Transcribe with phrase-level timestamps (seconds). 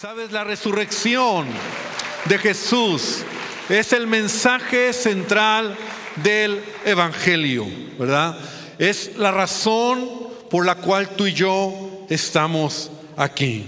[0.00, 1.48] Sabes, la resurrección
[2.26, 3.24] de Jesús
[3.68, 5.76] es el mensaje central
[6.22, 7.66] del Evangelio,
[7.98, 8.38] ¿verdad?
[8.78, 10.08] Es la razón
[10.48, 13.66] por la cual tú y yo estamos aquí.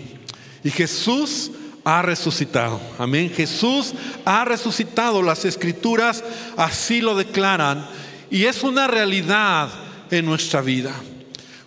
[0.62, 1.50] Y Jesús
[1.82, 2.80] ha resucitado.
[2.96, 3.32] Amén.
[3.34, 3.92] Jesús
[4.24, 5.24] ha resucitado.
[5.24, 6.22] Las escrituras
[6.56, 7.84] así lo declaran.
[8.30, 9.68] Y es una realidad
[10.12, 10.94] en nuestra vida.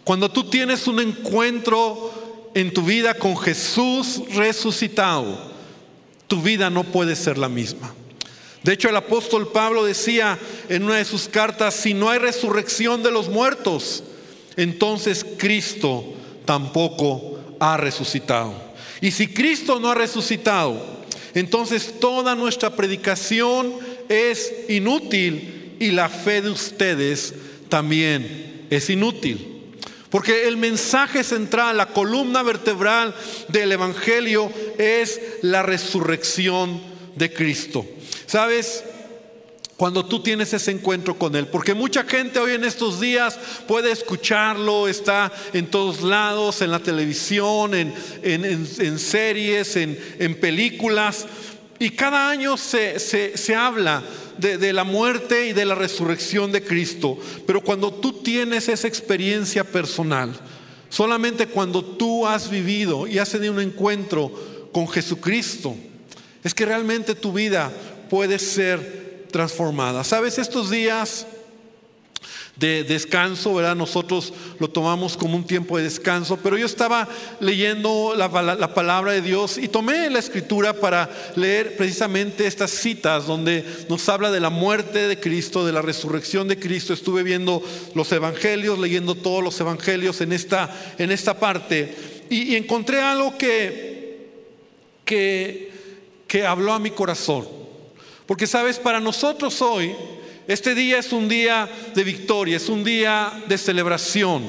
[0.05, 2.12] Cuando tú tienes un encuentro
[2.54, 5.52] en tu vida con Jesús resucitado,
[6.28, 7.94] tu vida no puede ser la misma.
[8.64, 10.39] De hecho, el apóstol Pablo decía
[10.70, 14.04] en una de sus cartas, si no hay resurrección de los muertos,
[14.56, 16.14] entonces Cristo
[16.46, 18.54] tampoco ha resucitado.
[19.02, 20.82] Y si Cristo no ha resucitado,
[21.33, 23.74] entonces toda nuestra predicación
[24.08, 27.33] es inútil y la fe de ustedes
[27.68, 29.53] también es inútil.
[30.14, 33.16] Porque el mensaje central, la columna vertebral
[33.48, 36.80] del Evangelio es la resurrección
[37.16, 37.84] de Cristo.
[38.28, 38.83] ¿Sabes?
[39.75, 43.92] Cuando tú tienes ese encuentro con Él, porque mucha gente hoy en estos días puede
[43.92, 51.25] escucharlo, está en todos lados, en la televisión, en, series, en, películas,
[51.79, 54.03] y cada año se, se habla
[54.38, 57.17] de, la muerte y de la resurrección de Cristo.
[57.45, 60.33] Pero cuando tú tienes esa experiencia personal,
[60.89, 64.31] solamente cuando tú has vivido y has tenido un encuentro
[64.71, 65.75] con Jesucristo,
[66.43, 67.71] es que realmente tu vida
[68.09, 70.03] puede ser transformada.
[70.03, 71.25] Sabes, estos días
[72.55, 73.75] de descanso, ¿verdad?
[73.75, 77.07] Nosotros lo tomamos como un tiempo de descanso, pero yo estaba
[77.39, 78.29] leyendo la,
[78.73, 84.31] palabra de Dios y tomé la escritura para leer precisamente estas citas donde nos habla
[84.31, 86.93] de la muerte de Cristo, de la resurrección de Cristo.
[86.93, 87.63] Estuve viendo
[87.95, 94.29] los evangelios, leyendo todos los evangelios en esta, en esta parte y, encontré algo que,
[95.05, 95.71] que,
[96.27, 97.47] que habló a mi corazón.
[98.25, 99.93] Porque sabes, para nosotros hoy,
[100.47, 104.43] este día es un día de victoria, es un día de celebración.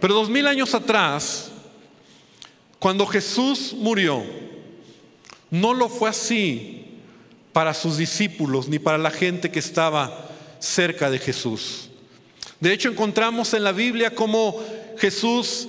[0.00, 1.50] Pero dos mil años atrás,
[2.78, 4.22] cuando Jesús murió,
[5.50, 6.84] no lo fue así
[7.52, 11.90] para sus discípulos ni para la gente que estaba cerca de Jesús.
[12.58, 14.60] De hecho, encontramos en la Biblia cómo
[14.98, 15.68] Jesús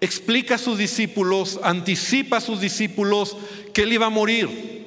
[0.00, 3.36] explica a sus discípulos, anticipa a sus discípulos
[3.72, 4.84] que él iba a morir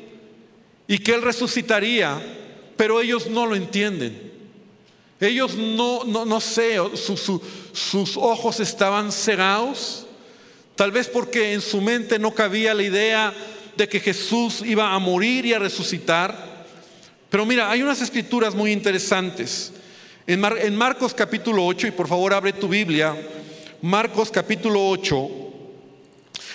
[0.88, 2.22] y que él resucitaría
[2.78, 4.34] pero ellos no lo entienden.
[5.20, 10.06] Ellos no, no, no sé, sus ojos estaban cegados,
[10.76, 13.34] tal vez porque en su mente no cabía la idea
[13.78, 16.66] de que Jesús iba a morir y a resucitar.
[17.30, 19.72] Pero mira, hay unas escrituras muy interesantes.
[20.28, 23.16] En, en Marcos capítulo 8, y por favor abre tu Biblia,
[23.82, 25.30] Marcos capítulo 8,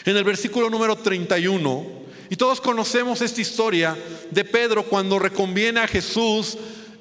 [0.07, 2.00] en el versículo número 31.
[2.31, 3.99] Y todos conocemos esta historia
[4.31, 6.57] de Pedro cuando reconviene a Jesús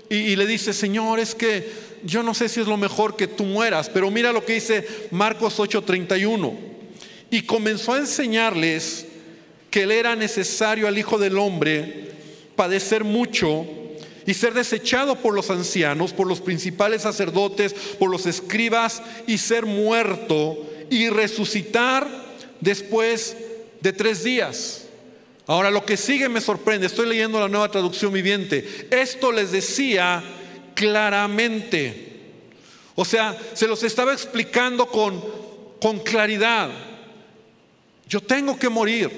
[0.10, 1.72] y, le dice, Señor, es que
[2.04, 4.88] yo no sé si es lo mejor que tú mueras, pero mira lo que dice
[5.12, 6.58] Marcos 8:31.
[7.30, 9.06] Y comenzó a enseñarles
[9.70, 12.10] que le era necesario al Hijo del Hombre
[12.56, 13.68] padecer mucho
[14.26, 19.68] y ser desechado por los ancianos, por los principales sacerdotes, por los escribas y ser
[19.68, 20.58] muerto
[20.90, 22.08] y resucitar
[22.62, 23.38] después
[23.80, 24.89] de tres días.
[25.50, 28.88] Ahora lo que sigue me sorprende, estoy leyendo la nueva traducción viviente.
[28.92, 30.24] Esto les decía
[30.76, 32.20] claramente.
[32.94, 35.20] O sea, se los estaba explicando con,
[35.82, 36.70] con claridad.
[38.08, 39.10] Yo tengo que morir.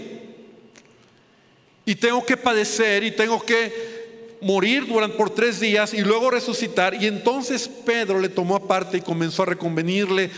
[1.85, 6.93] Y tengo que padecer y tengo que morir durante por tres días y luego resucitar.
[6.93, 10.31] Y entonces Pedro le tomó aparte y comenzó a reconvenirle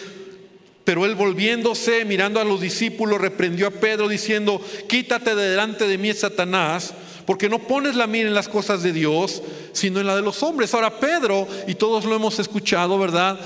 [0.83, 5.97] pero él volviéndose, mirando a los discípulos, reprendió a Pedro diciendo, quítate de delante de
[5.97, 6.93] mí, Satanás,
[7.25, 10.43] porque no pones la mira en las cosas de Dios, sino en la de los
[10.43, 10.73] hombres.
[10.73, 13.39] Ahora Pedro, y todos lo hemos escuchado, ¿verdad?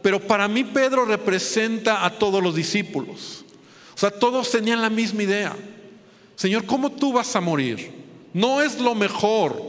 [0.00, 3.44] Pero para mí Pedro representa a todos los discípulos.
[3.94, 5.56] O sea, todos tenían la misma idea.
[6.36, 7.90] Señor, ¿cómo tú vas a morir?
[8.32, 9.60] No es lo mejor.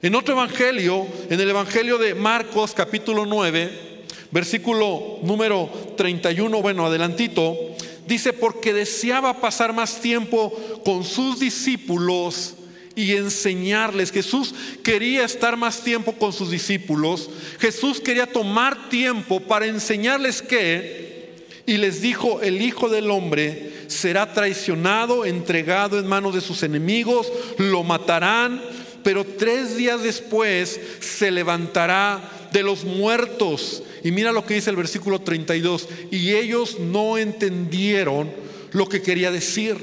[0.00, 3.93] En otro evangelio, en el evangelio de Marcos capítulo 9,
[4.34, 7.56] versículo número 31, bueno, adelantito,
[8.04, 10.52] dice, porque deseaba pasar más tiempo
[10.84, 12.56] con sus discípulos
[12.96, 14.10] y enseñarles.
[14.10, 14.52] Jesús
[14.82, 17.30] quería estar más tiempo con sus discípulos.
[17.60, 24.32] Jesús quería tomar tiempo para enseñarles que, y les dijo, el Hijo del Hombre será
[24.32, 28.60] traicionado, entregado en manos de sus enemigos, lo matarán,
[29.04, 33.82] pero tres días después se levantará de los muertos.
[34.02, 35.88] Y mira lo que dice el versículo 32.
[36.10, 38.32] Y ellos no entendieron
[38.70, 39.76] lo que quería decir.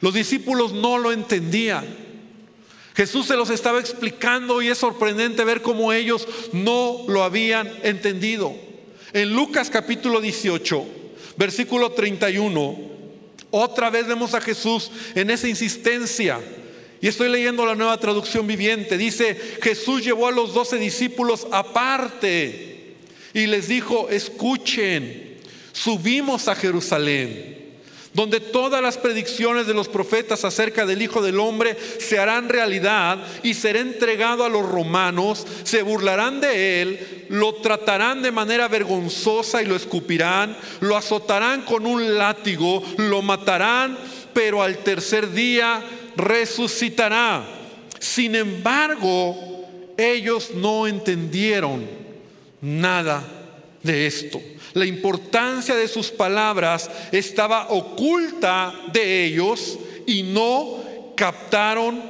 [0.00, 1.84] Los discípulos no lo entendían.
[2.94, 8.54] Jesús se los estaba explicando y es sorprendente ver cómo ellos no lo habían entendido.
[9.12, 10.86] En Lucas capítulo 18,
[11.36, 12.76] versículo 31,
[13.50, 16.38] otra vez vemos a Jesús en esa insistencia.
[17.00, 18.98] Y estoy leyendo la nueva traducción viviente.
[18.98, 22.94] Dice, Jesús llevó a los doce discípulos aparte
[23.34, 25.36] y les dijo, escuchen,
[25.72, 27.58] subimos a Jerusalén
[28.18, 33.18] donde todas las predicciones de los profetas acerca del Hijo del Hombre se harán realidad
[33.44, 39.62] y será entregado a los romanos, se burlarán de él, lo tratarán de manera vergonzosa
[39.62, 43.96] y lo escupirán, lo azotarán con un látigo, lo matarán,
[44.32, 45.80] pero al tercer día
[46.18, 47.46] resucitará.
[47.98, 49.64] Sin embargo,
[49.96, 51.86] ellos no entendieron
[52.60, 53.24] nada
[53.82, 54.40] de esto.
[54.74, 60.84] La importancia de sus palabras estaba oculta de ellos y no
[61.16, 62.02] captaron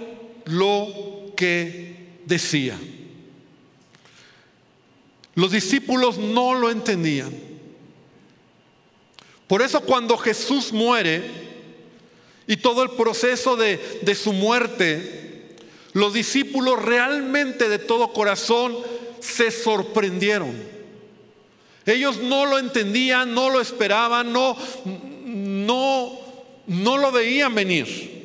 [0.46, 1.96] lo que
[2.26, 2.78] decía.
[5.34, 7.32] Los discípulos no lo entendían.
[9.46, 11.48] Por eso cuando Jesús muere
[12.49, 15.55] y todo el proceso de, de su muerte,
[15.93, 18.77] los discípulos realmente de todo corazón
[19.21, 20.53] se sorprendieron.
[21.87, 26.19] Ellos no lo entendían, no lo esperaban, no, no,
[26.67, 28.19] no lo veían venir.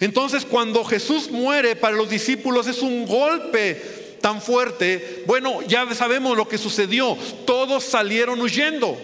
[0.00, 5.24] Entonces cuando Jesús muere para los discípulos es un golpe tan fuerte.
[5.26, 7.16] Bueno, ya sabemos lo que sucedió.
[7.44, 8.96] Todos salieron huyendo.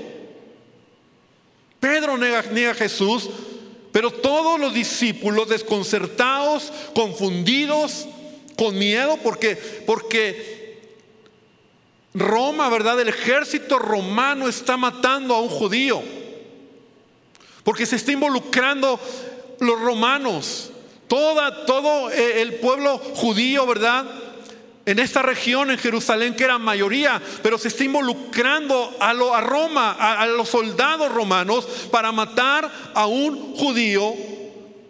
[1.80, 3.28] Pedro niega, niega a Jesús,
[3.96, 8.06] pero todos los discípulos desconcertados, confundidos,
[8.54, 9.56] con miedo, porque,
[9.86, 10.82] porque
[12.12, 13.00] Roma, ¿verdad?
[13.00, 16.02] El ejército romano está matando a un judío.
[17.64, 19.00] Porque se está involucrando
[19.60, 20.72] los romanos.
[21.08, 24.04] Toda, todo eh, el pueblo judío, ¿verdad?
[24.86, 29.40] En esta región, en Jerusalén, que era mayoría, pero se está involucrando a, lo, a
[29.40, 34.14] Roma, a, los soldados romanos, para matar a un judío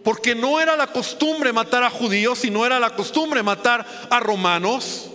[0.05, 5.11] porque no era la costumbre matar a judíos, sino era la costumbre matar a romanos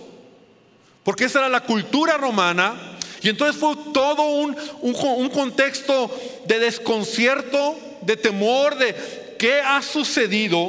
[1.04, 2.74] porque esa era la cultura romana.
[3.22, 6.10] Y entonces fue todo un, un, contexto
[6.46, 10.68] de desconcierto, de temor, de qué ha sucedido.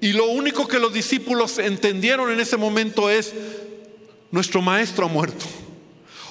[0.00, 3.32] Y lo único que los discípulos entendieron en ese momento es,
[4.30, 5.44] nuestro maestro ha muerto.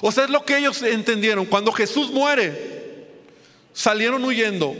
[0.00, 1.44] O sea, es lo que ellos entendieron.
[1.44, 3.06] Cuando Jesús muere,
[3.72, 4.74] salieron huyendo.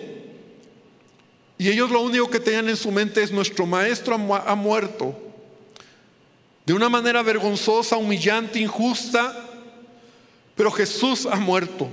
[1.58, 5.16] Y ellos lo único que tenían en su mente es, nuestro maestro ha muerto
[6.68, 9.34] de una manera vergonzosa, humillante, injusta,
[10.54, 11.88] pero Jesús ha muerto.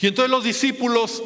[0.00, 1.22] Y entonces los discípulos,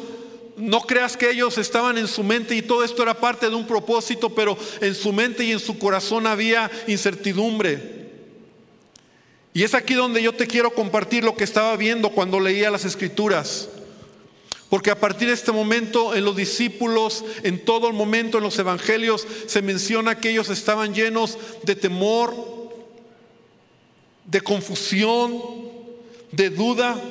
[0.59, 3.65] no creas que ellos estaban en su mente y todo esto era parte de un
[3.65, 7.99] propósito, pero en su mente y en su corazón había incertidumbre.
[9.53, 12.85] Y es aquí donde yo te quiero compartir lo que estaba viendo cuando leía las
[12.85, 13.69] escrituras.
[14.69, 18.59] Porque a partir de este momento en los discípulos, en todo el momento en los
[18.59, 22.35] evangelios, se menciona que ellos estaban llenos de temor,
[24.25, 25.41] de confusión,
[26.31, 27.01] de duda.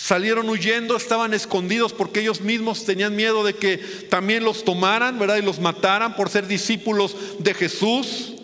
[0.00, 3.78] Salieron huyendo, estaban escondidos porque ellos mismos tenían miedo de que
[4.08, 5.38] también los tomaran, ¿verdad?
[5.38, 8.34] Y los mataran por ser discípulos de Jesús.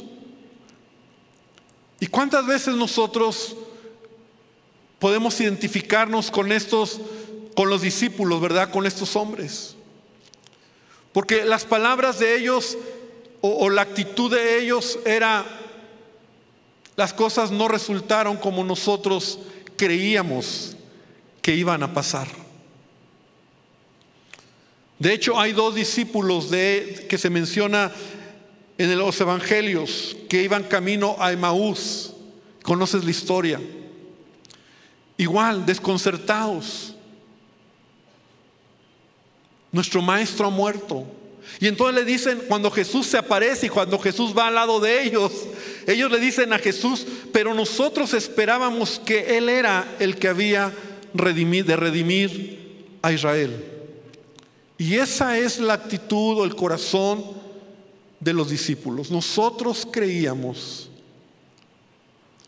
[2.00, 3.54] ¿Y cuántas veces nosotros
[4.98, 7.00] podemos identificarnos con estos,
[7.54, 8.72] con los discípulos, ¿verdad?
[8.72, 9.76] Con estos hombres.
[11.12, 12.76] Porque las palabras de ellos
[13.40, 15.44] o, la actitud de ellos era,
[16.96, 19.38] las cosas no resultaron como nosotros
[19.76, 20.76] creíamos
[21.44, 22.26] que iban a pasar.
[24.98, 27.92] De hecho, hay dos discípulos de, que se menciona
[28.78, 32.14] en los evangelios que iban camino a Emaús.
[32.62, 33.60] Conoces la historia.
[35.18, 36.94] Igual, desconcertados.
[39.70, 41.06] Nuestro maestro ha muerto.
[41.60, 45.02] Y entonces le dicen, cuando Jesús se aparece y cuando Jesús va al lado de
[45.02, 45.30] ellos,
[45.86, 50.72] ellos le dicen a Jesús, pero nosotros esperábamos que Él era el que había
[51.14, 53.64] de redimir a Israel.
[54.76, 57.24] Y esa es la actitud o el corazón
[58.20, 59.10] de los discípulos.
[59.10, 60.90] Nosotros creíamos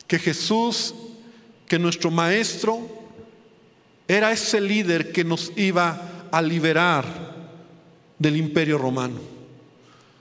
[0.06, 0.94] que Jesús
[1.66, 2.86] que nuestro maestro
[4.08, 7.04] era ese líder que nos iba a liberar
[8.18, 9.18] del imperio romano.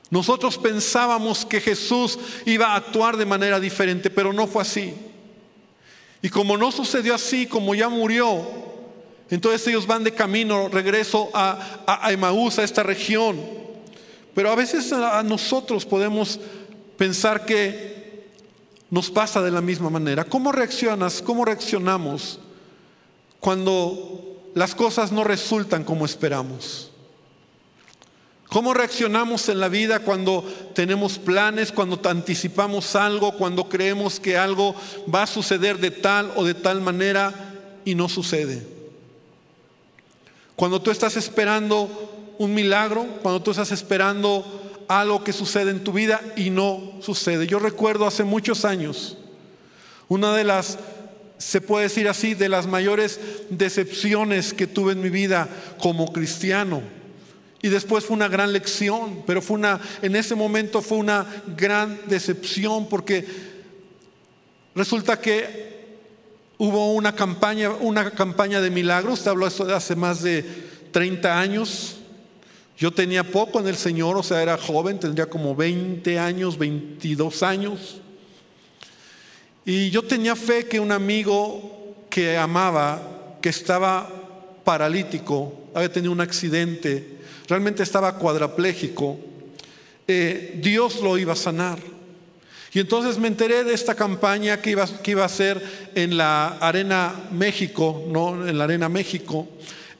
[0.09, 4.93] Nosotros pensábamos que Jesús iba a actuar de manera diferente, pero no fue así.
[6.21, 8.45] Y como no sucedió así, como ya murió,
[9.29, 13.39] Entonces ellos van de camino, regreso a, a, a Emaús, a esta región.
[14.33, 16.39] Pero a veces a nosotros podemos
[16.97, 17.95] pensar que
[18.89, 20.25] nos pasa de la misma manera.
[20.25, 21.21] ¿Cómo reaccionas?
[21.21, 22.39] ¿Cómo reaccionamos
[23.39, 26.91] cuando las cosas no resultan como esperamos?
[28.55, 30.41] ¿Cómo reaccionamos en la vida cuando
[30.73, 34.73] tenemos planes, cuando anticipamos algo, cuando creemos que algo
[35.13, 37.33] va a suceder de tal o de tal manera
[37.83, 38.65] y no sucede?
[40.55, 44.45] Cuando tú estás esperando un milagro, cuando tú estás esperando
[44.87, 47.47] algo que sucede en tu vida y no sucede.
[47.47, 49.17] Yo recuerdo hace muchos años,
[50.07, 50.79] una de las,
[51.37, 53.19] se puede decir así, de las mayores
[53.49, 57.03] decepciones que tuve en mi vida como cristiano
[57.65, 61.25] y después fue una gran lección, pero fue una, en ese momento fue una
[61.57, 63.25] gran decepción porque
[64.75, 65.97] resulta que
[66.59, 70.45] hubo una campaña, una campaña de milagros, te hablo de hace más de
[70.91, 71.95] 30 años.
[72.77, 77.41] Yo tenía poco en el Señor, o sea, era joven, tendría como 20 años, 22
[77.41, 77.99] años.
[79.65, 84.07] Y yo tenía fe que un amigo que amaba, que estaba
[84.63, 87.14] paralítico, había tenido un accidente
[87.47, 89.17] realmente estaba cuadrapléjico,
[90.07, 91.79] eh, Dios lo iba a sanar.
[92.73, 96.57] Y entonces me enteré de esta campaña que iba, que iba a ser en la
[96.57, 99.47] Arena México, no en la Arena México.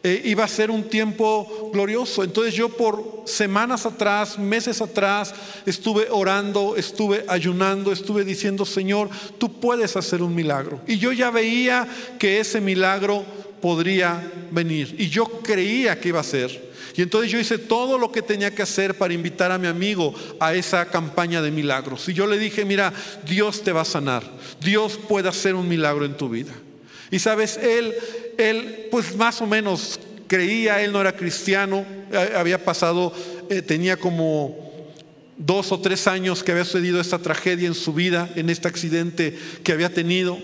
[0.04, 2.24] Eh, iba a ser un tiempo glorioso.
[2.24, 5.34] Entonces yo por semanas atrás, meses atrás,
[5.66, 9.10] estuve orando, estuve ayunando, estuve diciendo, Señor,
[9.40, 10.82] tú puedes hacer un milagro.
[10.86, 11.88] Y yo ya veía
[12.20, 13.26] que ese milagro
[13.62, 14.96] podría venir.
[15.00, 16.65] Y yo creía que iba a ser.
[16.98, 20.14] Y entonces yo hice todo lo que tenía que hacer para invitar a mi amigo
[20.40, 22.08] a esa campaña de milagros.
[22.08, 22.94] Y yo le dije, mira,
[23.26, 24.24] Dios te va a sanar.
[24.62, 26.54] Dios puede hacer un milagro en tu vida.
[27.12, 27.94] Y sabes, él,
[28.38, 33.14] él pues más o menos creía, él no era cristiano, eh, había pasado,
[33.50, 34.58] eh, tenía como
[35.38, 39.38] dos o tres años que había sucedido esta tragedia en su vida, en este accidente
[39.64, 40.38] que había tenido.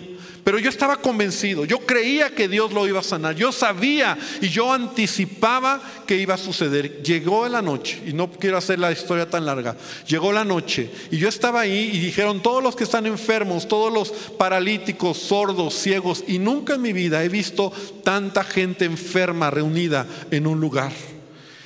[0.43, 4.49] Pero yo estaba convencido, yo creía que Dios lo iba a sanar, yo sabía y
[4.49, 7.03] yo anticipaba que iba a suceder.
[7.03, 9.75] Llegó la noche, y no quiero hacer la historia tan larga,
[10.07, 13.93] llegó la noche y yo estaba ahí y dijeron todos los que están enfermos, todos
[13.93, 17.71] los paralíticos, sordos, ciegos, y nunca en mi vida he visto
[18.03, 20.91] tanta gente enferma reunida en un lugar.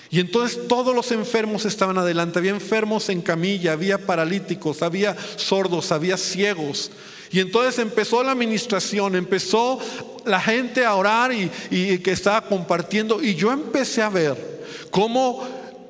[0.10, 5.92] Y entonces todos los enfermos estaban adelante, había enfermos en camilla, había paralíticos, había sordos,
[5.92, 6.92] había ciegos.
[7.36, 9.78] Y entonces empezó la administración, empezó
[10.24, 13.22] la gente a orar y, que estaba compartiendo.
[13.22, 15.46] Y yo empecé a ver cómo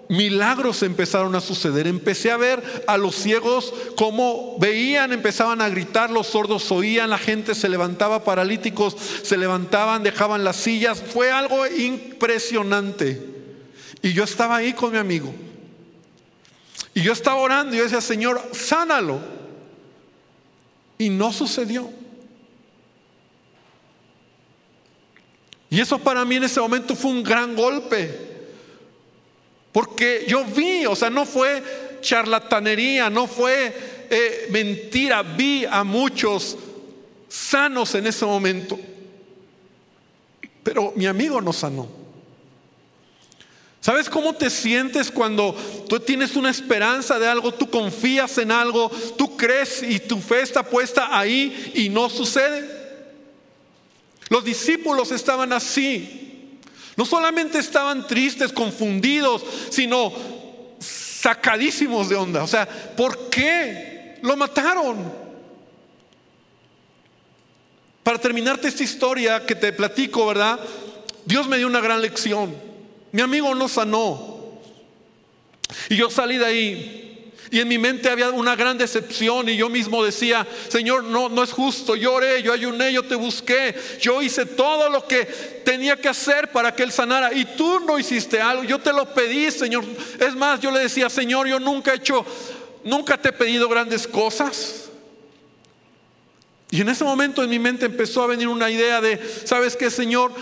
[0.10, 1.86] milagros empezaron a suceder.
[1.86, 7.20] Empecé a ver a los ciegos cómo veían, empezaban a gritar, los sordos oían, la
[7.20, 11.00] gente se levantaba, paralíticos se levantaban, dejaban las sillas.
[11.00, 13.22] Fue algo impresionante.
[14.02, 15.32] Y yo estaba ahí con mi amigo.
[16.96, 19.35] Y yo estaba orando y yo decía, Señor, sánalo.
[20.98, 21.92] Y no sucedió.
[25.70, 28.36] Y eso para mí en ese momento fue un gran golpe.
[29.72, 31.62] Porque yo vi, o sea, no fue
[32.00, 33.74] charlatanería, no fue
[34.10, 36.58] eh, mentira, vi a muchos
[37.28, 38.80] sanos en ese momento.
[40.64, 42.05] Pero mi amigo no sanó.
[43.86, 45.54] ¿Sabes cómo te sientes cuando
[45.88, 50.42] tú tienes una esperanza de algo, tú confías en algo, tú crees y tu fe
[50.42, 52.68] está puesta ahí y no sucede?
[54.30, 56.58] Los discípulos estaban así.
[56.98, 60.12] No solamente estaban tristes, confundidos, sino
[60.80, 62.42] sacadísimos de onda.
[62.42, 65.14] O sea, ¿por qué lo mataron?
[68.02, 70.60] Para terminarte esta historia que te platico, ¿verdad?
[71.24, 72.65] Dios me dio una gran lección.
[73.16, 74.60] Mi amigo no sanó.
[75.88, 77.32] Y yo salí de ahí.
[77.50, 81.42] Y en mi mente había una gran decepción y yo mismo decía, Señor, no, no
[81.42, 81.96] es justo.
[81.96, 83.74] Yo oré, yo ayuné, yo te busqué.
[84.02, 85.24] Yo hice todo lo que
[85.64, 87.34] tenía que hacer para que Él sanara.
[87.34, 88.66] Y tú no hiciste algo.
[88.66, 89.86] Yo te lo pedí, Señor.
[90.20, 92.26] Es más, yo le decía, Señor, yo nunca he hecho,
[92.84, 94.90] nunca te he pedido grandes cosas.
[96.70, 99.90] Y en ese momento en mi mente empezó a venir una idea de, ¿sabes qué,
[99.90, 100.34] Señor?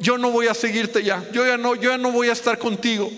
[0.00, 2.58] Yo no voy a seguirte ya, yo ya no, yo ya no voy a estar
[2.58, 3.10] contigo.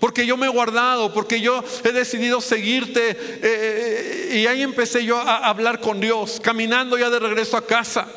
[0.00, 3.10] Porque yo me he guardado, porque yo he decidido seguirte.
[3.10, 7.66] Eh, eh, y ahí empecé yo a hablar con Dios, caminando ya de regreso a
[7.66, 8.08] casa.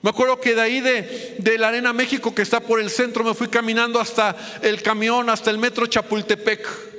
[0.00, 3.24] Me acuerdo que de ahí de, de, la Arena México, que está por el centro,
[3.24, 6.95] me fui caminando hasta el camión, hasta el metro Chapultepec.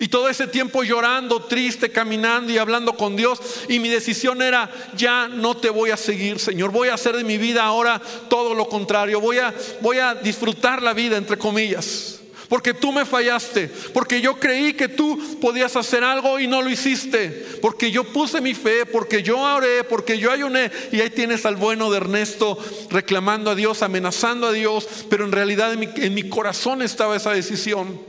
[0.00, 3.40] Y todo ese tiempo llorando, triste, caminando y hablando con Dios.
[3.68, 6.70] Y mi decisión era, ya no te voy a seguir, Señor.
[6.70, 9.20] Voy a hacer de mi vida ahora todo lo contrario.
[9.20, 12.20] Voy a, voy a disfrutar la vida, entre comillas.
[12.48, 13.68] Porque tú me fallaste.
[13.92, 17.28] Porque yo creí que tú podías hacer algo y no lo hiciste.
[17.60, 18.86] Porque yo puse mi fe.
[18.86, 19.82] Porque yo oré.
[19.82, 20.70] Porque yo ayuné.
[20.92, 22.56] Y ahí tienes al bueno de Ernesto
[22.88, 24.88] reclamando a Dios, amenazando a Dios.
[25.10, 28.07] Pero en realidad en mi, en mi corazón estaba esa decisión.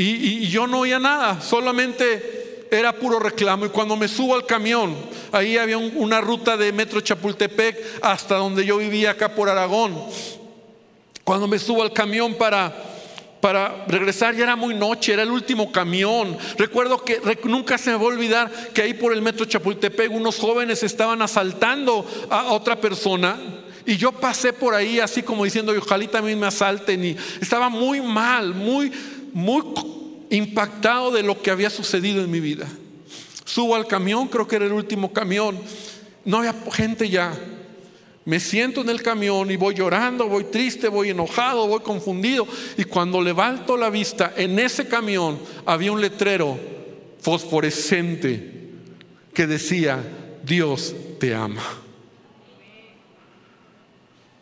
[0.00, 3.66] Y, yo no oía nada, solamente era puro reclamo.
[3.66, 4.94] Y cuando me subo al camión,
[5.32, 10.00] ahí había una ruta de Metro Chapultepec hasta donde yo vivía acá por Aragón.
[11.24, 12.72] Cuando me subo al camión para,
[13.40, 16.38] para regresar, ya era muy noche, era el último camión.
[16.56, 20.38] Recuerdo que nunca se me va a olvidar que ahí por el Metro Chapultepec unos
[20.38, 23.36] jóvenes estaban asaltando a otra persona.
[23.84, 27.04] Y yo pasé por ahí así como diciendo, ojalá también me asalten.
[27.04, 28.92] Y estaba muy mal, muy
[29.32, 29.62] muy
[30.30, 32.68] impactado de lo que había sucedido en mi vida.
[33.44, 35.58] Subo al camión, creo que era el último camión.
[36.24, 37.34] No había gente ya.
[38.24, 42.46] Me siento en el camión y voy llorando, voy triste, voy enojado, voy confundido.
[42.76, 46.58] Y cuando levanto la vista, en ese camión había un letrero
[47.20, 48.52] fosforescente
[49.32, 50.02] que decía,
[50.44, 51.62] Dios te ama.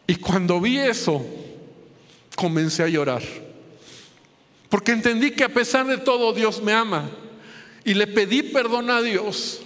[0.08, 1.24] Y cuando vi eso,
[2.34, 3.22] comencé a llorar.
[4.76, 7.08] Porque entendí que a pesar de todo Dios me ama.
[7.82, 9.62] Y le pedí perdón a Dios.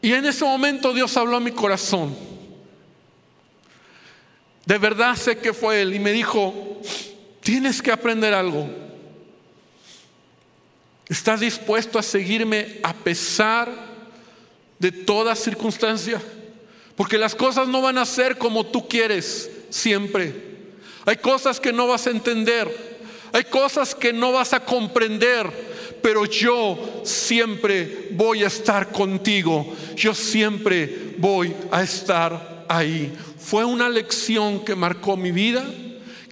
[0.00, 2.16] Y en ese momento Dios habló a mi corazón.
[4.64, 5.92] De verdad sé que fue Él.
[5.92, 6.80] Y me dijo,
[7.40, 8.70] tienes que aprender algo.
[11.08, 13.68] ¿Estás dispuesto a seguirme a pesar
[14.78, 16.22] de toda circunstancia?
[16.94, 20.32] Porque las cosas no van a ser como tú quieres siempre.
[21.06, 22.91] Hay cosas que no vas a entender.
[23.32, 25.50] Hay cosas que no vas a comprender,
[26.02, 29.74] pero yo siempre voy a estar contigo.
[29.96, 33.10] Yo siempre voy a estar ahí.
[33.38, 35.64] Fue una lección que marcó mi vida,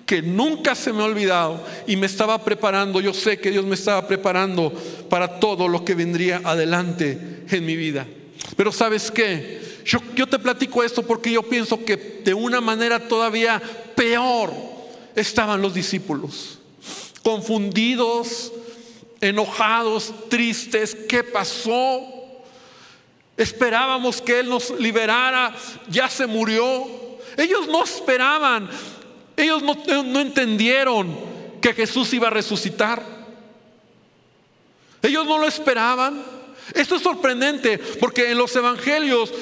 [0.04, 3.00] que nunca se me ha olvidado y me estaba preparando.
[3.00, 4.70] Yo sé que Dios me estaba preparando
[5.08, 8.06] para todo lo que vendría adelante en mi vida.
[8.56, 9.58] Pero sabes qué?
[9.86, 13.62] Yo, yo te platico esto porque yo pienso que de una manera todavía
[13.94, 14.52] peor
[15.14, 16.59] estaban los discípulos
[17.22, 18.52] confundidos,
[19.20, 20.94] enojados, tristes.
[20.94, 22.02] ¿Qué pasó?
[23.36, 25.54] Esperábamos que Él nos liberara,
[25.88, 26.86] ya se murió.
[27.36, 28.68] Ellos no esperaban,
[29.36, 31.16] ellos no, no entendieron
[31.60, 33.02] que Jesús iba a resucitar.
[35.02, 36.22] Ellos no lo esperaban.
[36.74, 39.32] Esto es sorprendente porque en los evangelios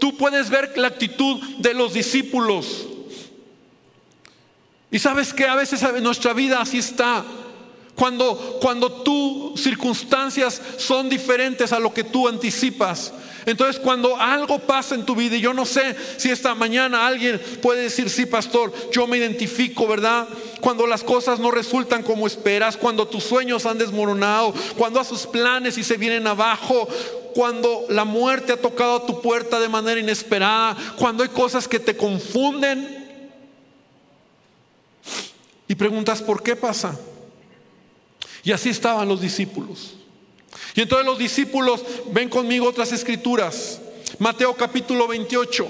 [0.00, 2.86] tú puedes ver la actitud de los discípulos.
[4.94, 7.24] Y sabes que a veces en nuestra vida así está.
[7.96, 13.12] Cuando, cuando tus circunstancias son diferentes a lo que tú anticipas.
[13.44, 17.42] Entonces cuando algo pasa en tu vida y yo no sé si esta mañana alguien
[17.60, 20.28] puede decir, sí, pastor, yo me identifico, ¿verdad?
[20.60, 25.76] Cuando las cosas no resultan como esperas, cuando tus sueños han desmoronado, cuando haces planes
[25.76, 26.86] y se vienen abajo,
[27.34, 31.96] cuando la muerte ha tocado tu puerta de manera inesperada, cuando hay cosas que te
[31.96, 33.03] confunden,
[35.68, 36.98] y preguntas, ¿por qué pasa?
[38.42, 39.94] Y así estaban los discípulos.
[40.74, 43.80] Y entonces los discípulos, ven conmigo otras escrituras.
[44.18, 45.68] Mateo capítulo 28.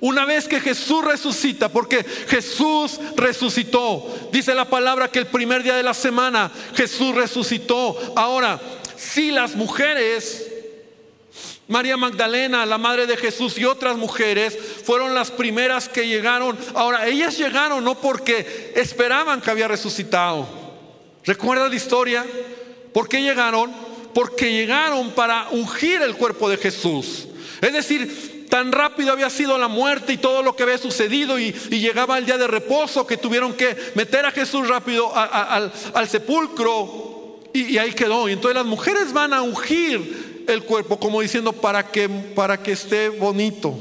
[0.00, 5.76] Una vez que Jesús resucita, porque Jesús resucitó, dice la palabra que el primer día
[5.76, 8.14] de la semana Jesús resucitó.
[8.16, 8.60] Ahora,
[8.96, 10.49] si las mujeres
[11.70, 16.58] María Magdalena, la madre de Jesús y otras mujeres fueron las primeras que llegaron.
[16.74, 20.48] Ahora, ellas llegaron no porque esperaban que había resucitado.
[21.24, 22.26] ¿Recuerda la historia?
[22.92, 23.70] ¿Por qué llegaron?
[24.12, 27.28] Porque llegaron para ungir el cuerpo de Jesús.
[27.60, 31.52] Es decir, tan rápido había sido la muerte y todo lo que había sucedido y,
[31.52, 37.74] llegaba el día de reposo que tuvieron que meter a Jesús rápido al, sepulcro y,
[37.74, 38.28] y ahí quedó.
[38.28, 42.72] Y entonces las mujeres van a ungir el cuerpo como diciendo para que, para que
[42.72, 43.76] esté bonito,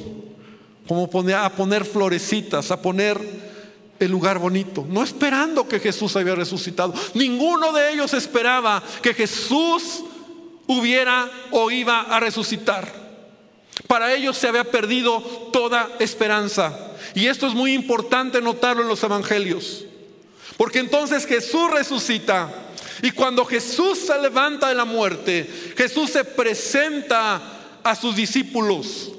[0.87, 3.19] como poner, a poner florecitas, a poner
[3.99, 6.93] el lugar bonito, no esperando que Jesús había resucitado.
[7.13, 10.03] Ninguno de ellos esperaba que Jesús
[10.67, 12.87] hubiera o iba a resucitar.
[13.87, 16.93] Para ellos se había perdido toda esperanza.
[17.15, 19.85] Y esto es muy importante notarlo en los evangelios.
[20.57, 22.68] Porque entonces Jesús resucita
[23.01, 27.41] y cuando Jesús se levanta de la muerte, Jesús se presenta
[27.83, 29.11] a sus discípulos.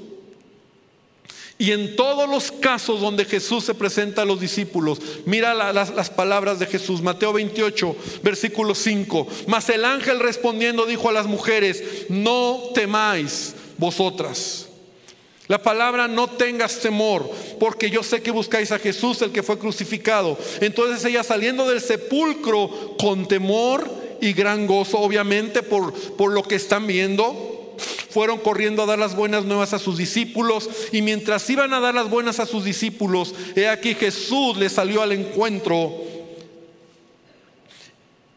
[1.59, 6.09] Y en todos los casos donde Jesús se presenta a los discípulos, mira las, las,
[6.09, 9.29] palabras de Jesús, Mateo 28, versículo 5.
[9.47, 14.70] Mas el ángel respondiendo dijo a las mujeres, no temáis vosotras.
[15.51, 19.59] La palabra no tengas temor, porque yo sé que buscáis a Jesús, el que fue
[19.59, 20.39] crucificado.
[20.61, 26.55] Entonces ella saliendo del sepulcro con temor y gran gozo, obviamente por, por lo que
[26.55, 27.75] están viendo,
[28.11, 31.97] fueron corriendo a dar las buenas nuevas a sus discípulos y mientras iban a dar
[31.97, 35.93] las buenas a sus discípulos, he aquí Jesús les salió al encuentro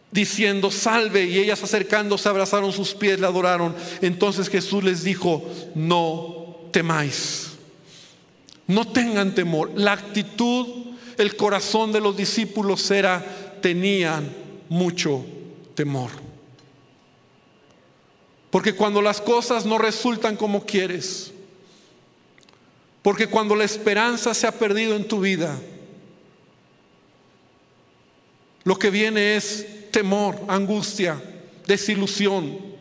[0.09, 3.75] diciendo, salve, y ellas acercándose abrazaron sus pies, le adoraron.
[4.01, 5.43] Entonces Jesús les dijo,
[5.75, 6.42] no
[6.73, 7.51] temáis,
[8.67, 9.71] no tengan temor.
[9.75, 10.67] La actitud,
[11.17, 13.23] el corazón de los discípulos era,
[13.61, 14.29] tenían
[14.67, 15.23] mucho
[15.75, 16.09] temor.
[18.49, 21.31] Porque cuando las cosas no resultan como quieres,
[23.01, 25.59] porque cuando la esperanza se ha perdido en tu vida,
[28.63, 31.21] lo que viene es temor, angustia,
[31.67, 32.72] desilusión.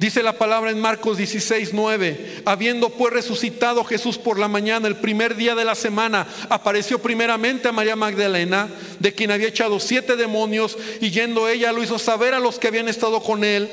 [0.00, 4.96] Dice la palabra en Marcos 16, 9, habiendo pues resucitado Jesús por la mañana, el
[4.96, 10.16] primer día de la semana, apareció primeramente a María Magdalena, de quien había echado siete
[10.16, 13.68] demonios, y yendo ella lo hizo saber a los que habían estado con él.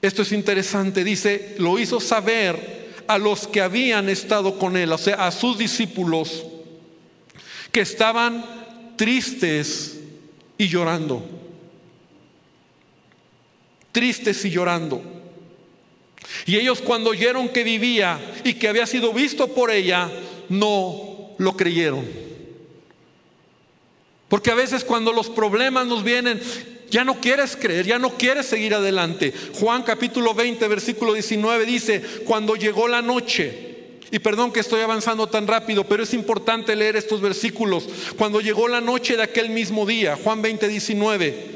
[0.00, 4.98] Esto es interesante, dice, lo hizo saber a los que habían estado con él, o
[4.98, 6.44] sea, a sus discípulos,
[7.72, 9.98] que estaban tristes
[10.58, 11.41] y llorando
[13.92, 15.02] tristes y llorando.
[16.46, 20.10] Y ellos cuando oyeron que vivía y que había sido visto por ella,
[20.48, 22.06] no lo creyeron.
[24.28, 26.40] Porque a veces cuando los problemas nos vienen,
[26.90, 29.32] ya no quieres creer, ya no quieres seguir adelante.
[29.54, 33.72] Juan capítulo 20, versículo 19 dice, cuando llegó la noche,
[34.10, 38.68] y perdón que estoy avanzando tan rápido, pero es importante leer estos versículos, cuando llegó
[38.68, 41.46] la noche de aquel mismo día, Juan 20, 19,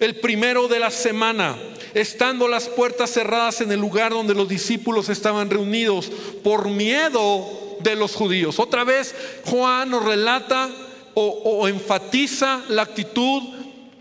[0.00, 1.56] el primero de la semana,
[1.94, 6.10] estando las puertas cerradas en el lugar donde los discípulos estaban reunidos
[6.42, 7.46] por miedo
[7.80, 8.58] de los judíos.
[8.58, 10.70] Otra vez Juan nos relata
[11.14, 13.42] o, enfatiza la actitud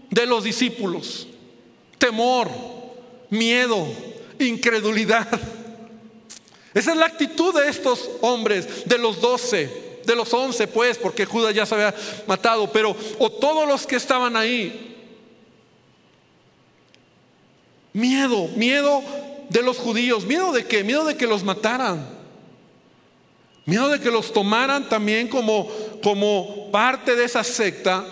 [0.09, 1.27] de los discípulos.
[1.99, 2.49] Temor,
[3.29, 3.87] miedo,
[4.39, 5.27] incredulidad.
[6.73, 11.25] Esa es la actitud de estos hombres, de los doce, de los once, pues, porque
[11.25, 11.93] Judas ya se había
[12.25, 14.92] matado, pero o todos los que estaban ahí,
[17.93, 19.03] Miedo, miedo
[19.49, 20.25] de los judíos.
[20.25, 20.83] ¿Miedo de qué?
[20.83, 22.05] Miedo de que los mataran.
[23.65, 25.69] Miedo de que los tomaran también como,
[26.01, 28.05] como parte de esa secta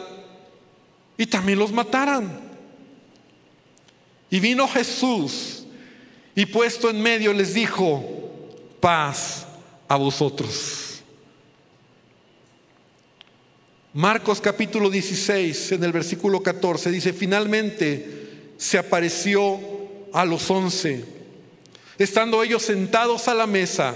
[1.18, 2.40] y también los mataran.
[4.30, 5.66] Y vino Jesús
[6.36, 8.04] y puesto en medio les dijo,
[8.80, 9.46] paz
[9.90, 11.02] a vosotros.
[13.94, 19.60] Marcos capítulo 16, en el versículo 14, dice, finalmente se apareció
[20.14, 21.06] a los once,
[21.98, 23.96] estando ellos sentados a la mesa,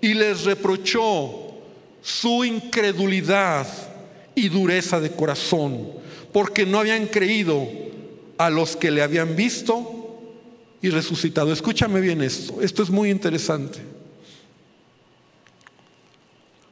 [0.00, 1.54] y les reprochó
[2.02, 3.66] su incredulidad
[4.34, 5.90] y dureza de corazón,
[6.32, 7.66] porque no habían creído
[8.36, 10.22] a los que le habían visto
[10.80, 11.52] y resucitado.
[11.52, 13.80] Escúchame bien esto, esto es muy interesante.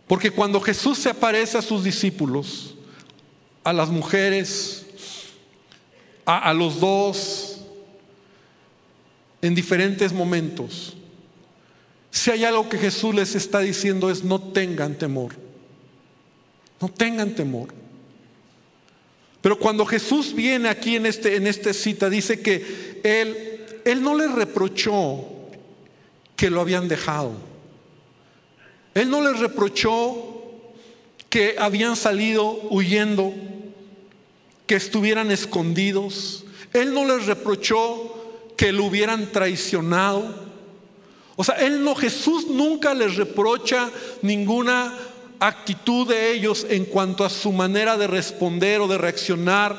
[0.06, 2.74] Porque cuando Jesús se aparece a sus discípulos,
[3.64, 4.86] a las mujeres,
[6.24, 7.55] a, a los dos,
[9.46, 10.96] en diferentes momentos.
[12.10, 15.34] Si hay algo que Jesús les está diciendo es no tengan temor.
[16.80, 17.68] No tengan temor.
[19.40, 24.16] Pero cuando Jesús viene aquí en este en esta cita dice que él él no
[24.16, 25.24] les reprochó
[26.34, 27.32] que lo habían dejado.
[28.94, 30.36] Él no les reprochó
[31.28, 33.34] que habían salido huyendo,
[34.66, 36.44] que estuvieran escondidos.
[36.72, 38.15] Él no les reprochó
[38.56, 40.46] que lo hubieran traicionado.
[41.36, 43.90] O sea, él no, Jesús nunca les reprocha
[44.22, 44.94] ninguna
[45.38, 49.76] actitud de ellos en cuanto a su manera de responder o de reaccionar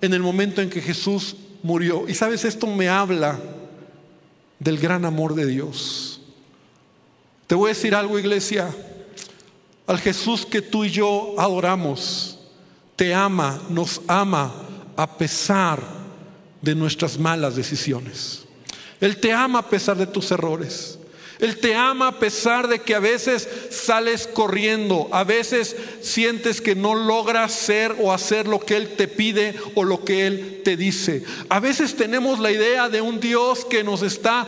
[0.00, 2.04] en el momento en que Jesús murió.
[2.08, 3.40] Y sabes, esto me habla
[4.58, 6.20] del gran amor de Dios.
[7.46, 8.74] Te voy a decir algo, iglesia.
[9.86, 12.38] Al Jesús que tú y yo adoramos,
[12.96, 14.54] te ama, nos ama
[14.96, 16.03] a pesar
[16.64, 18.44] de nuestras malas decisiones.
[19.00, 20.98] Él te ama a pesar de tus errores.
[21.40, 26.74] Él te ama a pesar de que a veces sales corriendo, a veces sientes que
[26.74, 30.76] no logras ser o hacer lo que Él te pide o lo que Él te
[30.76, 31.24] dice.
[31.50, 34.46] A veces tenemos la idea de un Dios que nos está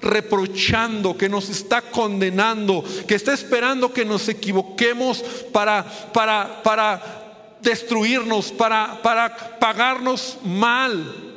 [0.00, 8.52] reprochando, que nos está condenando, que está esperando que nos equivoquemos para, para, para destruirnos,
[8.52, 11.27] para, para pagarnos mal.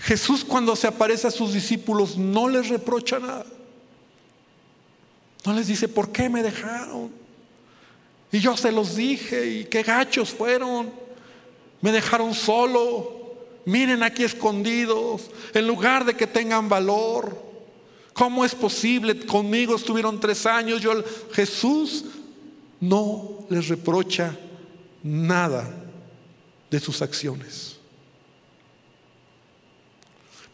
[0.00, 3.46] Jesús cuando se aparece a sus discípulos no les reprocha nada.
[5.44, 7.10] No les dice, ¿por qué me dejaron?
[8.32, 10.90] Y yo se los dije, y qué gachos fueron.
[11.80, 13.18] Me dejaron solo.
[13.66, 17.50] Miren aquí escondidos, en lugar de que tengan valor.
[18.14, 19.26] ¿Cómo es posible?
[19.26, 20.80] Conmigo estuvieron tres años.
[20.80, 20.92] Yo,
[21.32, 22.06] Jesús
[22.80, 24.36] no les reprocha
[25.02, 25.72] nada
[26.70, 27.69] de sus acciones.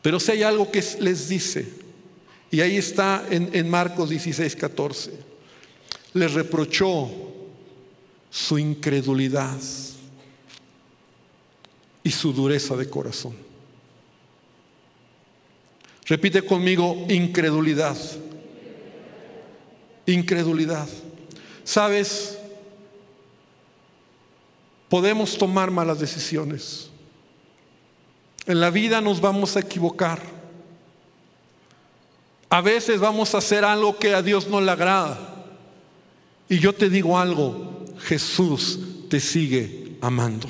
[0.07, 1.67] Pero si hay algo que les dice,
[2.53, 5.11] y ahí está en, Marcos 16, 14,
[6.15, 7.11] les reprochó
[8.31, 9.59] su incredulidad
[12.05, 13.35] y su dureza de corazón.
[16.05, 17.97] Repite conmigo, incredulidad.
[20.07, 20.89] Incredulidad.
[21.65, 22.39] ¿Sabes?
[24.89, 26.91] Podemos tomar malas decisiones.
[28.47, 30.21] En la vida nos vamos a equivocar.
[32.49, 35.19] A veces vamos a hacer algo que a Dios no le agrada.
[36.49, 38.79] Y yo te digo algo, Jesús
[39.09, 40.47] te sigue amando.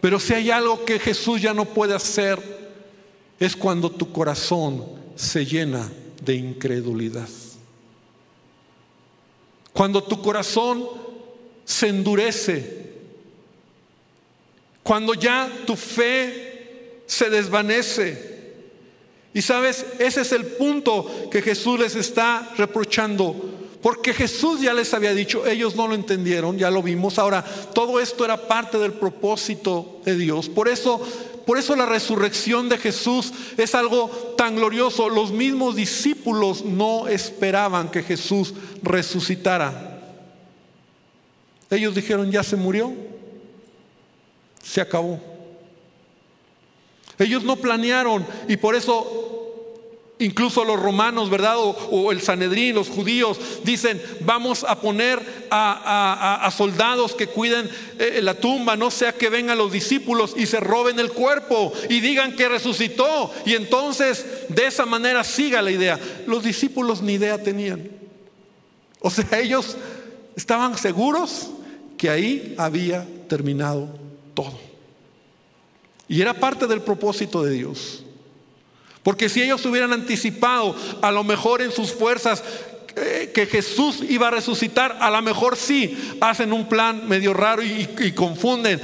[0.00, 2.38] Pero si hay algo que Jesús ya no puede hacer,
[3.40, 4.84] es cuando tu corazón
[5.16, 5.90] se llena
[6.22, 7.28] de incredulidad.
[9.72, 10.84] Cuando tu corazón
[11.64, 12.83] se endurece.
[14.84, 18.34] Cuando ya tu fe se desvanece.
[19.32, 23.34] Y sabes, ese es el punto que Jesús les está reprochando.
[23.82, 27.18] Porque Jesús ya les había dicho, ellos no lo entendieron, ya lo vimos.
[27.18, 27.42] Ahora,
[27.74, 30.48] todo esto era parte del propósito de Dios.
[30.48, 31.00] Por eso,
[31.46, 35.08] por eso la resurrección de Jesús es algo tan glorioso.
[35.08, 39.90] Los mismos discípulos no esperaban que Jesús resucitara.
[41.70, 42.92] Ellos dijeron, ya se murió,
[44.64, 45.20] se acabó.
[47.18, 49.24] Ellos no planearon y por eso
[50.20, 51.56] Incluso los romanos, ¿verdad?
[51.58, 58.34] O, el Sanedrín, los judíos, dicen, vamos a poner a, soldados que cuiden eh, la
[58.34, 62.48] tumba, no sea que vengan los discípulos y se roben el cuerpo y digan que
[62.48, 63.32] resucitó.
[63.44, 65.98] Y entonces de esa manera siga la idea.
[66.28, 67.90] Los discípulos ni idea tenían.
[69.00, 69.76] O sea, ellos
[70.36, 71.50] estaban seguros
[71.98, 74.03] que ahí había terminado
[74.34, 74.58] todo.
[76.08, 78.04] Y era parte del propósito de Dios.
[79.02, 82.42] Porque si ellos hubieran anticipado, a lo mejor en sus fuerzas,
[82.96, 87.62] eh, que Jesús iba a resucitar, a lo mejor sí, hacen un plan medio raro
[87.62, 88.80] y, y confunden.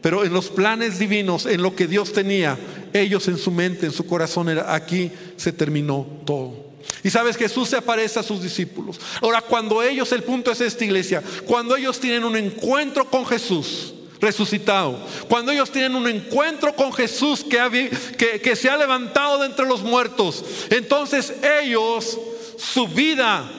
[0.00, 2.58] Pero en los planes divinos, en lo que Dios tenía,
[2.92, 6.72] ellos en su mente, en su corazón, era aquí se terminó todo.
[7.04, 9.00] Y sabes, Jesús se aparece a sus discípulos.
[9.20, 13.94] Ahora, cuando ellos, el punto es esta iglesia, cuando ellos tienen un encuentro con Jesús,
[14.22, 14.98] resucitado.
[15.28, 19.82] Cuando ellos tienen un encuentro con Jesús que, que, se ha levantado de entre los
[19.82, 22.18] muertos, entonces ellos,
[22.56, 23.50] su vida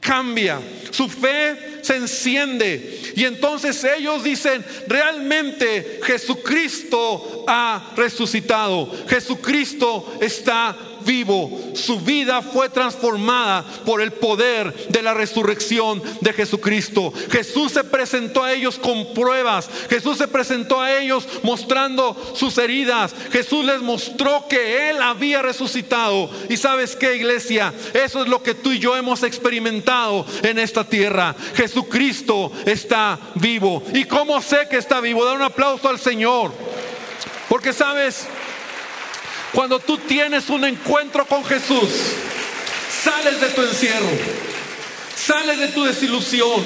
[0.00, 3.12] cambia, su fe se enciende.
[3.16, 11.50] Y entonces ellos dicen, realmente Jesucristo ha resucitado, Jesucristo está vivo.
[11.74, 17.12] Su vida fue transformada por el poder de la resurrección de Jesucristo.
[17.30, 19.68] Jesús se presentó a ellos con pruebas.
[19.88, 23.14] Jesús se presentó a ellos mostrando sus heridas.
[23.32, 26.30] Jesús les mostró que Él había resucitado.
[26.48, 30.84] Y sabes qué, iglesia, eso es lo que tú y yo hemos experimentado en esta
[30.84, 31.34] tierra.
[31.54, 33.82] Jesucristo está vivo.
[33.92, 35.24] ¿Y cómo sé que está vivo?
[35.24, 36.52] Da un aplauso al Señor.
[37.48, 38.26] Porque sabes,
[39.54, 41.88] cuando tú tienes un encuentro con Jesús,
[43.02, 44.10] sales de tu encierro,
[45.14, 46.62] sales de tu desilusión,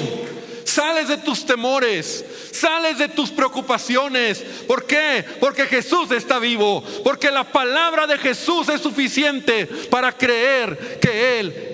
[0.65, 4.39] sales de tus temores, sales de tus preocupaciones.
[4.67, 5.23] ¿Por qué?
[5.39, 11.65] Porque Jesús está vivo, porque la palabra de Jesús es suficiente para creer que Él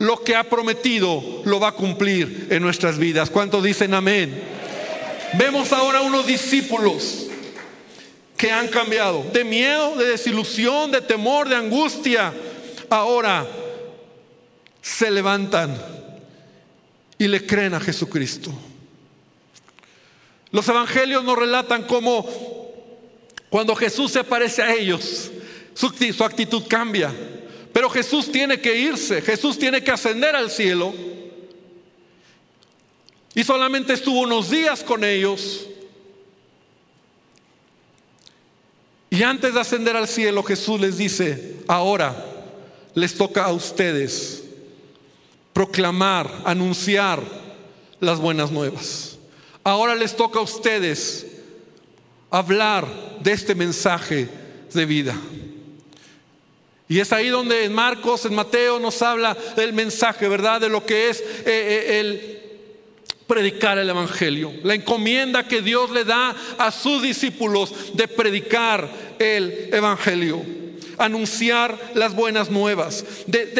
[0.00, 3.30] lo que ha prometido lo va a cumplir en nuestras vidas.
[3.30, 4.42] ¿Cuántos dicen amén?
[5.34, 7.27] Vemos ahora unos discípulos
[8.38, 12.32] que han cambiado, de miedo, de desilusión, de temor, de angustia,
[12.88, 13.46] ahora
[14.80, 15.76] se levantan
[17.18, 18.52] y le creen a Jesucristo.
[20.52, 22.26] Los evangelios nos relatan cómo
[23.50, 25.30] cuando Jesús se aparece a ellos,
[25.74, 27.12] su, actitud cambia.
[27.72, 30.94] Pero Jesús tiene que irse, Jesús tiene que ascender al cielo.
[33.34, 35.66] Y solamente estuvo unos días con ellos.
[39.10, 42.24] Y antes de ascender al cielo, Jesús les dice, ahora
[42.94, 44.44] les toca a ustedes
[45.52, 47.20] proclamar, anunciar
[48.00, 49.18] las buenas nuevas.
[49.64, 51.26] Ahora les toca a ustedes
[52.30, 52.86] hablar
[53.20, 54.28] de este mensaje
[54.72, 55.16] de vida.
[56.88, 60.60] Y es ahí donde en Marcos, en Mateo nos habla del mensaje, ¿verdad?
[60.60, 62.37] De lo que es eh, eh, el
[63.28, 64.52] predicar el Evangelio.
[64.64, 68.88] La encomienda que Dios le da a sus discípulos de predicar
[69.20, 70.42] el Evangelio.
[70.96, 73.04] Anunciar las buenas nuevas.
[73.26, 73.52] De,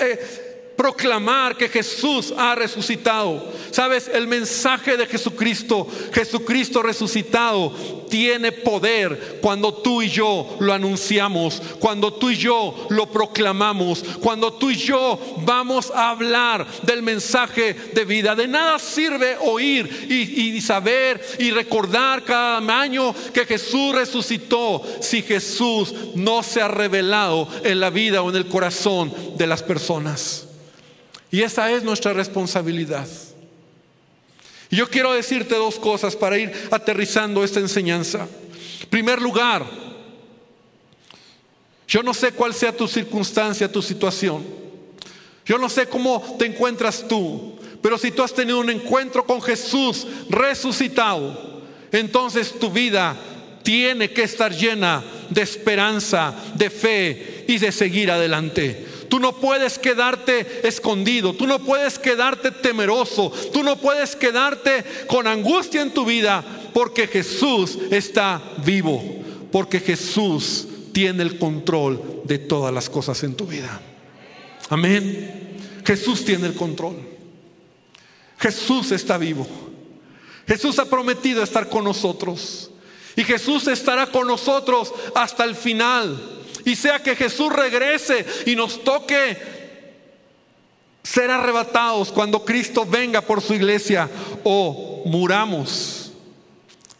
[0.00, 3.42] eh, proclamar que Jesús ha resucitado.
[3.70, 7.72] Sabes, el mensaje de Jesucristo, Jesucristo resucitado,
[8.08, 14.52] tiene poder cuando tú y yo lo anunciamos, cuando tú y yo lo proclamamos, cuando
[14.52, 18.36] tú y yo vamos a hablar del mensaje de vida.
[18.36, 25.92] De nada sirve oír y, saber y recordar cada año que Jesús resucitó si Jesús
[26.14, 30.43] no se ha revelado en la vida o en el corazón de las personas.
[31.34, 33.08] Y esa es nuestra responsabilidad.
[34.70, 38.28] Y yo quiero decirte dos cosas para ir aterrizando esta enseñanza.
[38.82, 39.66] En primer lugar,
[41.88, 44.44] yo no sé cuál sea tu circunstancia, tu situación.
[45.44, 49.42] Yo no sé cómo te encuentras tú, pero si tú has tenido un encuentro con
[49.42, 53.16] Jesús resucitado, entonces tu vida
[53.64, 58.93] tiene que estar llena de esperanza, de fe y de seguir adelante.
[59.14, 65.28] Tú no puedes quedarte escondido, tú no puedes quedarte temeroso, tú no puedes quedarte con
[65.28, 69.00] angustia en tu vida porque Jesús está vivo,
[69.52, 73.80] porque Jesús tiene el control de todas las cosas en tu vida.
[74.68, 75.58] Amén.
[75.86, 76.96] Jesús tiene el control.
[78.36, 79.46] Jesús está vivo.
[80.48, 82.72] Jesús ha prometido estar con nosotros.
[83.14, 86.43] Y Jesús estará con nosotros hasta el final.
[86.64, 89.36] Y sea que Jesús regrese y nos toque
[91.02, 94.08] ser arrebatados cuando Cristo venga por su iglesia
[94.42, 96.12] o muramos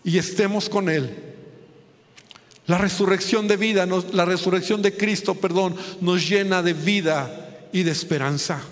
[0.05, 1.11] y estemos con Él.
[2.67, 7.91] La resurrección de vida, la resurrección de Cristo, perdón, nos llena de vida y de
[7.91, 8.63] esperanza.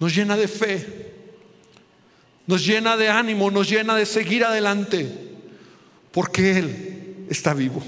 [0.00, 1.12] Nos llena de fe.
[2.46, 5.08] Nos llena de ánimo, nos llena de seguir adelante,
[6.12, 7.82] porque Él está vivo.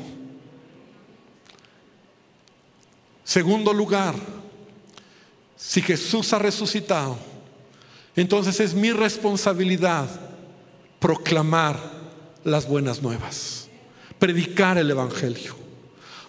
[3.26, 4.14] Segundo lugar,
[5.56, 7.18] si Jesús ha resucitado,
[8.14, 10.08] entonces es mi responsabilidad
[11.00, 11.76] proclamar
[12.44, 13.66] las buenas nuevas,
[14.20, 15.56] predicar el Evangelio.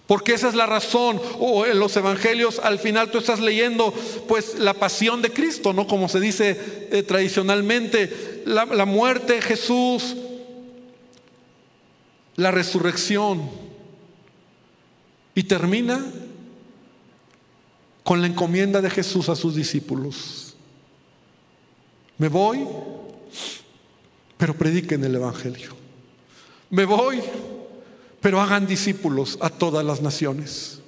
[0.08, 3.94] Porque esa es la razón, o en los evangelios al final tú estás leyendo
[4.26, 5.86] pues la pasión de Cristo, ¿no?
[5.86, 10.16] Como se dice eh, tradicionalmente, la, la muerte de Jesús,
[12.34, 13.48] la resurrección.
[15.36, 16.04] Y termina
[18.08, 20.54] con la encomienda de Jesús a sus discípulos.
[22.16, 22.66] Me voy,
[24.38, 25.76] pero prediquen el Evangelio.
[26.70, 27.20] Me voy,
[28.22, 30.80] pero hagan discípulos a todas las naciones.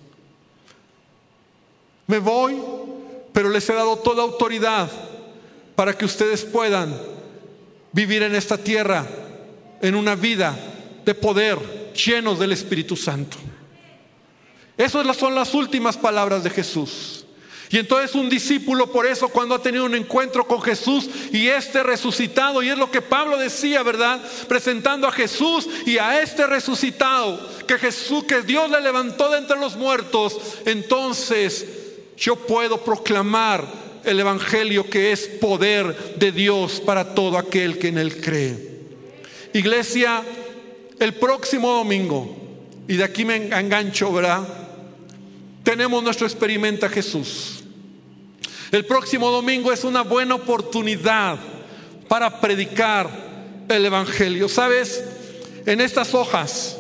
[2.07, 2.57] Me voy,
[3.35, 4.91] pero les he dado toda autoridad
[5.77, 6.99] para que ustedes puedan
[7.93, 9.07] vivir en esta tierra
[9.83, 10.59] en una vida
[11.05, 13.37] de poder llenos del Espíritu Santo.
[14.81, 17.27] Esas son las últimas palabras de Jesús.
[17.69, 21.83] Y entonces un discípulo por eso cuando ha tenido un encuentro con Jesús y este
[21.83, 24.19] resucitado, y es lo que Pablo decía, ¿verdad?
[24.49, 29.61] Presentando a Jesús y a este resucitado, que Jesús, que Dios le levantó de entre
[29.61, 31.67] los muertos, entonces
[32.17, 33.63] yo puedo proclamar
[34.03, 38.81] el Evangelio que es poder de Dios para todo aquel que en él cree.
[39.53, 40.23] Iglesia,
[40.99, 42.35] el próximo domingo,
[42.89, 44.60] y de aquí me engancho, ¿verdad?
[45.63, 47.65] Tenemos nuestro experimenta Jesús.
[48.71, 51.39] El próximo domingo es una buena oportunidad
[52.09, 53.11] para predicar
[53.69, 54.49] el Evangelio.
[54.49, 55.05] ¿Sabes?
[55.67, 56.77] En estas hojas,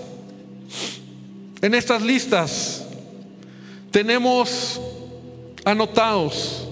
[1.61, 2.85] en estas listas,
[3.91, 4.81] tenemos
[5.65, 6.69] anotados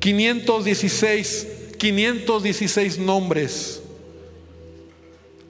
[0.00, 1.46] 516,
[1.78, 3.82] 516 nombres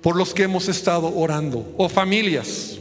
[0.03, 2.79] por los que hemos estado orando, o familias.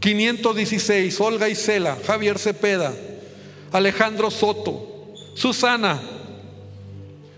[0.00, 2.92] 516, Olga Isela, Javier Cepeda,
[3.70, 6.00] Alejandro Soto, Susana,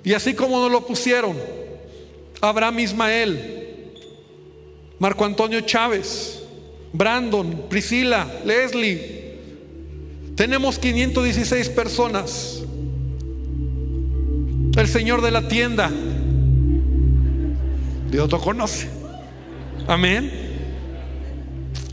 [0.05, 1.37] y así como nos lo pusieron,
[2.41, 3.63] Abraham Ismael,
[4.99, 6.43] Marco Antonio Chávez,
[6.93, 9.23] Brandon, Priscila, Leslie.
[10.37, 12.63] Tenemos 516 personas.
[14.77, 15.91] El señor de la tienda.
[18.11, 18.89] Dios lo conoce.
[19.87, 20.42] Amén.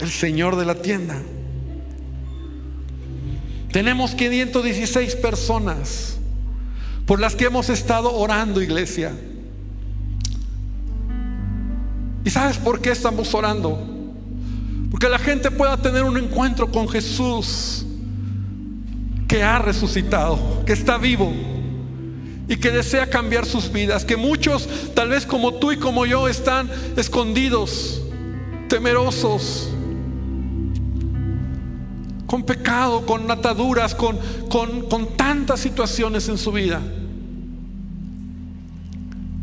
[0.00, 1.20] El señor de la tienda.
[3.72, 6.16] Tenemos 516 personas
[7.06, 9.12] por las que hemos estado orando, iglesia.
[12.24, 13.78] ¿Y sabes por qué estamos orando?
[14.90, 17.86] Porque la gente pueda tener un encuentro con Jesús
[19.28, 21.32] que ha resucitado, que está vivo
[22.48, 24.04] y que desea cambiar sus vidas.
[24.04, 28.02] Que muchos, tal vez como tú y como yo, están escondidos,
[28.68, 29.70] temerosos,
[32.30, 34.16] con pecado, con ataduras, con,
[34.48, 36.80] con, con tantas situaciones en su vida.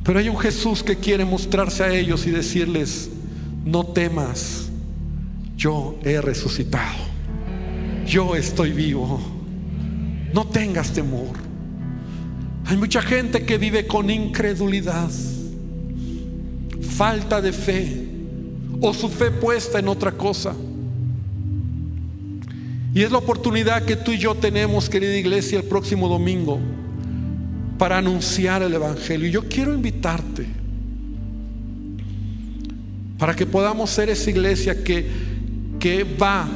[0.05, 3.09] Pero hay un Jesús que quiere mostrarse a ellos y decirles,
[3.65, 4.69] no temas,
[5.57, 6.95] yo he resucitado,
[8.05, 9.19] yo estoy vivo,
[10.33, 11.35] no tengas temor.
[12.67, 15.09] Hay mucha gente que vive con incredulidad,
[16.95, 18.07] falta de fe
[18.79, 20.55] o su fe puesta en otra cosa.
[22.93, 26.59] Y es la oportunidad que tú y yo tenemos, querida iglesia, el próximo domingo
[27.77, 29.29] para anunciar el Evangelio.
[29.29, 30.47] Yo quiero invitarte
[33.17, 35.07] para que podamos ser esa iglesia que,
[35.79, 36.47] que va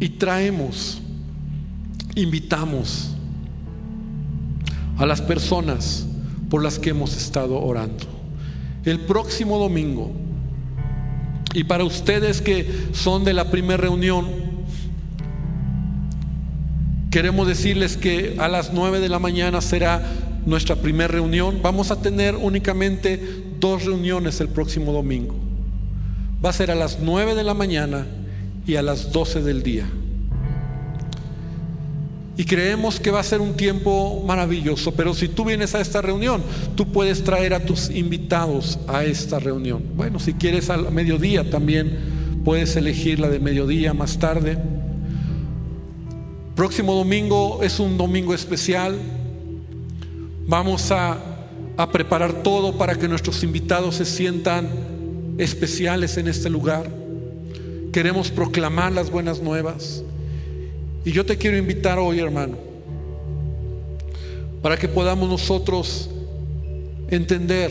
[0.00, 1.00] y traemos,
[2.14, 3.14] invitamos
[4.96, 6.06] a las personas
[6.50, 8.04] por las que hemos estado orando.
[8.84, 10.12] El próximo domingo,
[11.58, 14.48] y para ustedes que son de la primera reunión,
[17.10, 20.02] Queremos decirles que a las 9 de la mañana será
[20.44, 21.60] nuestra primera reunión.
[21.62, 25.34] Vamos a tener únicamente dos reuniones el próximo domingo.
[26.44, 28.06] Va a ser a las 9 de la mañana
[28.66, 29.88] y a las 12 del día.
[32.38, 36.00] Y creemos que va a ser un tiempo maravilloso, pero si tú vienes a esta
[36.00, 36.40] reunión,
[36.76, 39.82] tú puedes traer a tus invitados a esta reunión.
[39.96, 41.98] Bueno, si quieres al mediodía también
[42.44, 44.56] puedes elegir la de mediodía más tarde.
[46.54, 48.96] Próximo domingo es un domingo especial.
[50.46, 51.18] Vamos a,
[51.76, 54.68] a, preparar todo para que nuestros invitados se sientan
[55.38, 56.88] especiales en este lugar.
[57.92, 60.04] Queremos proclamar las buenas nuevas.
[61.08, 62.58] Y yo te quiero invitar hoy, hermano,
[64.60, 66.10] para que podamos nosotros
[67.08, 67.70] entender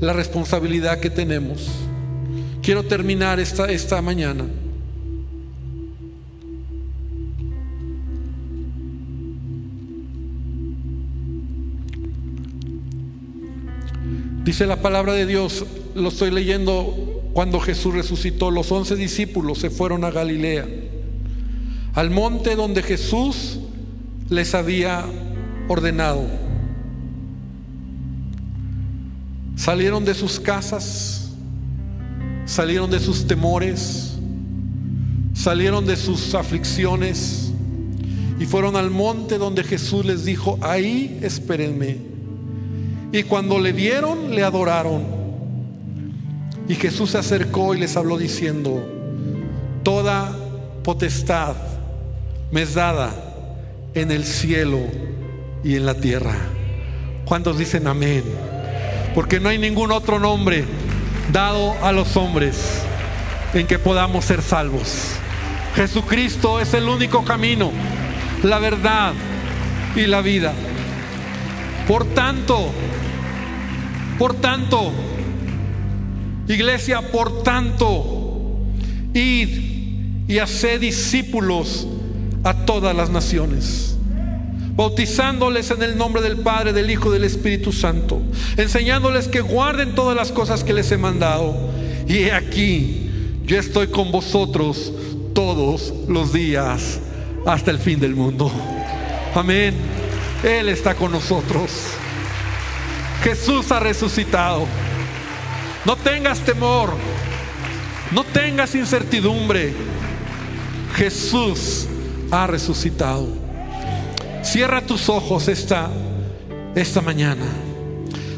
[0.00, 1.68] la responsabilidad que tenemos.
[2.60, 4.46] Quiero terminar esta, esta mañana
[14.44, 19.70] Dice la palabra de Dios, lo estoy leyendo cuando Jesús resucitó, los once discípulos se
[19.70, 20.66] fueron a Galilea,
[21.94, 23.58] al monte donde Jesús
[24.28, 25.04] les había
[25.68, 26.24] ordenado.
[29.56, 31.32] Salieron de sus casas,
[32.46, 34.14] salieron de sus temores,
[35.34, 37.52] salieron de sus aflicciones
[38.38, 41.98] y fueron al monte donde Jesús les dijo, ahí espérenme.
[43.12, 45.02] Y cuando le vieron, le adoraron.
[46.68, 48.80] Y Jesús se acercó y les habló diciendo,
[49.82, 50.34] toda
[50.84, 51.56] potestad
[52.50, 53.14] me es dada
[53.94, 54.80] en el cielo
[55.62, 56.34] y en la tierra.
[57.24, 58.24] ¿Cuántos dicen amén?
[59.14, 60.64] Porque no hay ningún otro nombre
[61.32, 62.82] dado a los hombres
[63.54, 65.12] en que podamos ser salvos.
[65.74, 67.70] Jesucristo es el único camino,
[68.42, 69.12] la verdad
[69.94, 70.52] y la vida.
[71.86, 72.70] Por tanto,
[74.18, 74.92] por tanto,
[76.48, 78.58] iglesia, por tanto,
[79.14, 81.86] id y haced discípulos
[82.44, 83.90] a todas las naciones
[84.80, 88.22] bautizándoles en el nombre del Padre, del Hijo y del Espíritu Santo,
[88.56, 91.54] enseñándoles que guarden todas las cosas que les he mandado.
[92.08, 93.10] Y aquí,
[93.44, 94.90] yo estoy con vosotros
[95.34, 96.98] todos los días
[97.44, 98.50] hasta el fin del mundo.
[99.34, 99.74] Amén.
[100.42, 101.70] Él está con nosotros.
[103.22, 104.66] Jesús ha resucitado.
[105.84, 106.94] No tengas temor,
[108.12, 109.74] no tengas incertidumbre.
[110.94, 111.86] Jesús
[112.30, 113.26] ha resucitado.
[114.42, 115.88] Cierra tus ojos esta,
[116.74, 117.44] esta mañana.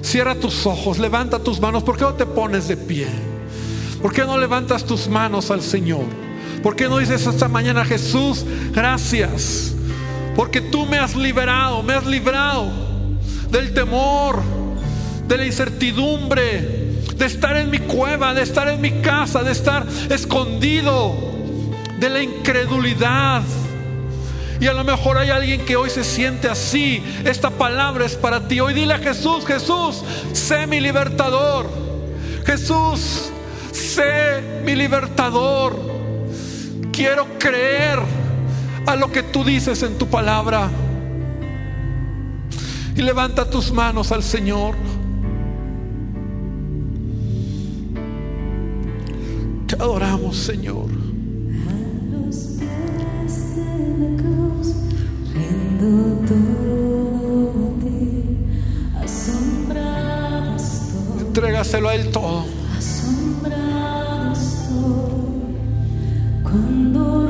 [0.03, 1.83] Cierra tus ojos, levanta tus manos.
[1.83, 3.07] ¿Por qué no te pones de pie?
[4.01, 6.05] ¿Por qué no levantas tus manos al Señor?
[6.63, 9.75] ¿Por qué no dices esta mañana, Jesús, gracias?
[10.35, 12.71] Porque tú me has liberado, me has librado
[13.51, 14.43] del temor,
[15.29, 19.87] de la incertidumbre, de estar en mi cueva, de estar en mi casa, de estar
[20.11, 21.15] escondido
[22.01, 23.43] de la incredulidad.
[24.63, 27.03] Y a lo mejor hay alguien que hoy se siente así.
[27.25, 28.61] Esta palabra es para ti.
[28.61, 31.69] Hoy dile a Jesús, Jesús, sé mi libertador.
[32.47, 33.33] Jesús,
[33.73, 35.77] sé mi libertador.
[36.93, 37.99] Quiero creer
[38.87, 40.71] a lo que tú dices en tu palabra.
[42.95, 44.77] Y levanta tus manos al Señor.
[49.67, 50.87] Te adoramos, Señor.
[51.69, 53.53] A los pies
[61.19, 62.45] Entrégaselo a Él todo.
[62.77, 65.57] asombrado estoy.
[66.45, 67.27] Cuando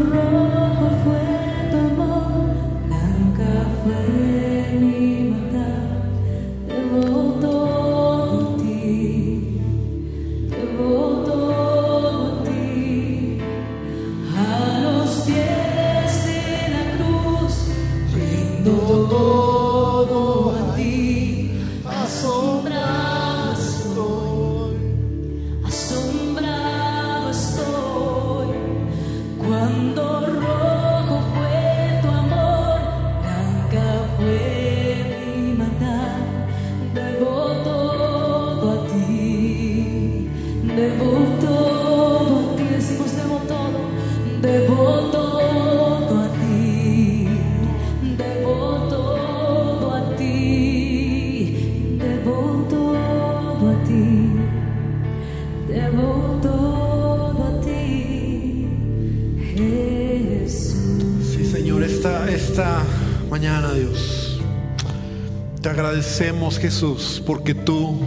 [66.50, 68.00] Jesús, porque tú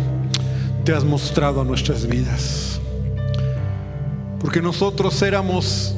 [0.83, 2.79] te has mostrado a nuestras vidas.
[4.39, 5.95] Porque nosotros éramos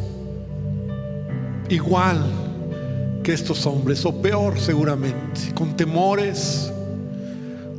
[1.70, 2.24] igual
[3.24, 6.72] que estos hombres, o peor seguramente, con temores,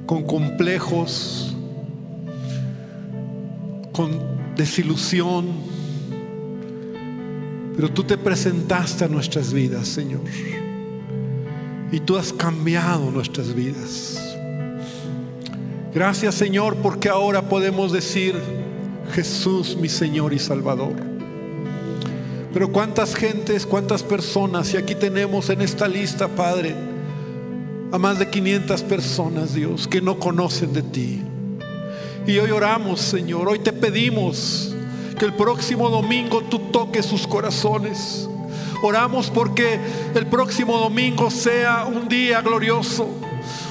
[0.05, 1.57] con complejos,
[3.93, 4.19] con
[4.57, 5.47] desilusión.
[7.77, 10.23] Pero tú te presentaste a nuestras vidas, Señor.
[11.93, 14.28] Y tú has cambiado nuestras vidas.
[15.95, 18.35] Gracias, Señor, porque ahora podemos decir,
[19.13, 20.95] Jesús, mi Señor y Salvador.
[22.53, 26.75] Pero cuántas gentes, cuántas personas, y aquí tenemos en esta lista, Padre,
[27.91, 31.23] a más de 500 personas, Dios, que no conocen de ti.
[32.27, 34.75] Y hoy oramos, Señor, hoy te pedimos
[35.19, 38.29] que el próximo domingo tú toques sus corazones.
[38.83, 39.81] Oramos porque
[40.15, 43.09] el próximo domingo sea un día glorioso.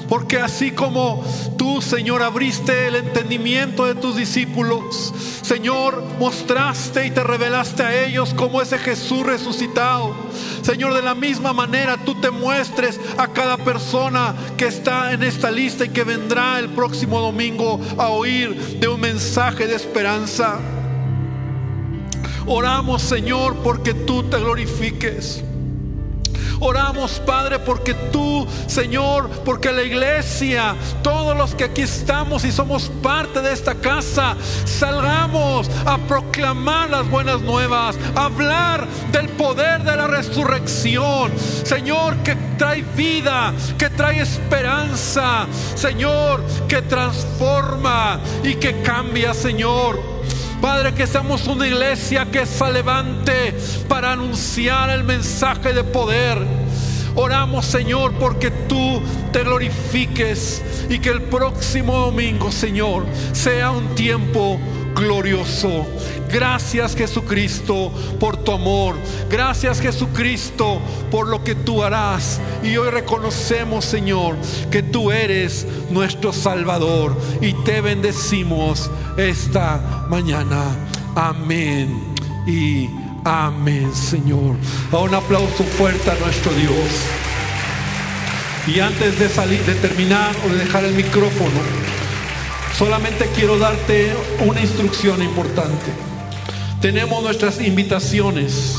[0.08, 1.22] Porque así como
[1.58, 8.32] tú, Señor, abriste el entendimiento de tus discípulos, Señor, mostraste y te revelaste a ellos
[8.32, 10.14] como ese Jesús resucitado.
[10.62, 15.50] Señor, de la misma manera tú te muestres a cada persona que está en esta
[15.50, 20.58] lista y que vendrá el próximo domingo a oír de un mensaje de esperanza.
[22.46, 25.44] Oramos, Señor, porque tú te glorifiques.
[26.60, 32.90] Oramos, Padre, porque tú, Señor, porque la iglesia, todos los que aquí estamos y somos
[33.02, 39.96] parte de esta casa, salgamos a proclamar las buenas nuevas, a hablar del poder de
[39.96, 41.32] la resurrección.
[41.64, 45.46] Señor, que trae vida, que trae esperanza.
[45.74, 50.18] Señor, que transforma y que cambia, Señor.
[50.60, 53.54] Padre, que seamos una iglesia que se levante
[53.88, 56.38] para anunciar el mensaje de poder.
[57.14, 59.00] Oramos, Señor, porque tú
[59.32, 64.58] te glorifiques y que el próximo domingo, Señor, sea un tiempo
[64.94, 65.86] glorioso.
[66.30, 68.96] Gracias Jesucristo por tu amor.
[69.30, 70.80] Gracias Jesucristo
[71.10, 72.40] por lo que tú harás.
[72.62, 74.36] Y hoy reconocemos, Señor,
[74.70, 80.62] que tú eres nuestro Salvador y te bendecimos esta mañana.
[81.14, 82.14] Amén
[82.46, 82.88] y
[83.24, 84.56] amén, Señor.
[84.92, 87.18] A un aplauso fuerte a nuestro Dios.
[88.66, 91.60] Y antes de salir, de terminar o de dejar el micrófono,
[92.78, 94.12] solamente quiero darte
[94.46, 95.86] una instrucción importante.
[96.80, 98.76] Tenemos nuestras invitaciones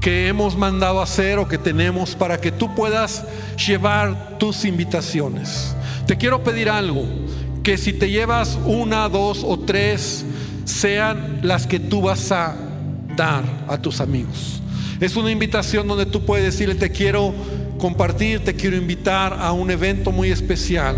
[0.00, 3.26] que hemos mandado hacer o que tenemos para que tú puedas
[3.66, 5.76] llevar tus invitaciones.
[6.06, 7.04] Te quiero pedir algo,
[7.62, 10.24] que si te llevas una, dos o tres,
[10.64, 12.56] sean las que tú vas a
[13.16, 14.62] dar a tus amigos.
[14.98, 17.34] Es una invitación donde tú puedes decirle, te quiero
[17.76, 20.96] compartir, te quiero invitar a un evento muy especial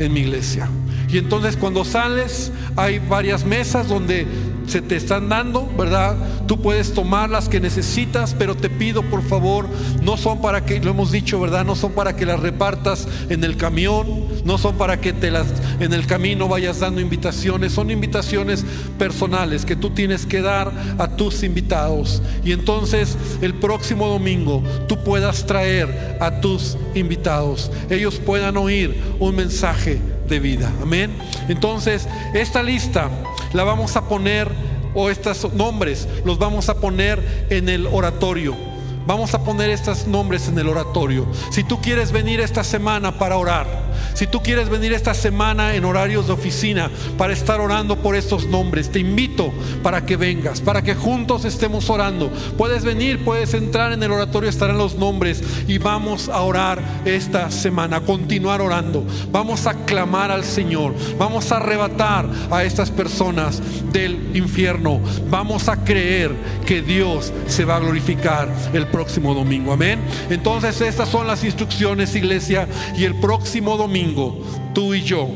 [0.00, 0.68] en mi iglesia.
[1.12, 4.26] Y entonces cuando sales hay varias mesas donde
[4.70, 6.16] se te están dando, ¿verdad?
[6.46, 9.66] Tú puedes tomar las que necesitas, pero te pido por favor,
[10.02, 11.64] no son para que, lo hemos dicho, ¿verdad?
[11.64, 14.06] No son para que las repartas en el camión,
[14.44, 15.48] no son para que te las
[15.80, 18.64] en el camino vayas dando invitaciones, son invitaciones
[18.96, 22.22] personales que tú tienes que dar a tus invitados.
[22.44, 29.34] Y entonces el próximo domingo tú puedas traer a tus invitados, ellos puedan oír un
[29.34, 29.98] mensaje
[30.30, 30.72] de vida.
[30.80, 31.14] Amén.
[31.48, 33.10] Entonces, esta lista
[33.52, 34.48] la vamos a poner,
[34.94, 38.69] o estos nombres los vamos a poner en el oratorio.
[39.06, 41.26] Vamos a poner estos nombres en el oratorio.
[41.50, 45.84] Si tú quieres venir esta semana para orar, si tú quieres venir esta semana en
[45.84, 50.82] horarios de oficina para estar orando por estos nombres, te invito para que vengas, para
[50.82, 52.30] que juntos estemos orando.
[52.56, 57.50] Puedes venir, puedes entrar en el oratorio, estarán los nombres y vamos a orar esta
[57.50, 59.04] semana, continuar orando.
[59.32, 65.00] Vamos a clamar al Señor, vamos a arrebatar a estas personas del infierno.
[65.30, 66.32] Vamos a creer
[66.66, 68.48] que Dios se va a glorificar
[68.90, 69.72] próximo domingo.
[69.72, 70.00] Amén.
[70.28, 74.42] Entonces estas son las instrucciones, iglesia, y el próximo domingo
[74.74, 75.28] tú y yo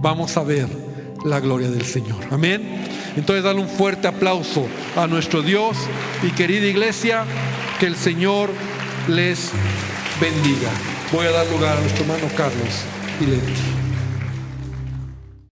[0.00, 0.68] vamos a ver
[1.24, 2.18] la gloria del Señor.
[2.30, 2.84] Amén.
[3.16, 5.76] Entonces dale un fuerte aplauso a nuestro Dios
[6.22, 7.24] y querida iglesia,
[7.80, 8.50] que el Señor
[9.08, 9.50] les
[10.20, 10.70] bendiga.
[11.12, 12.84] Voy a dar lugar a nuestro hermano Carlos
[13.20, 13.36] y le